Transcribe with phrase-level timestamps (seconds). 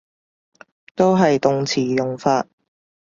[0.95, 2.47] 都係動詞用法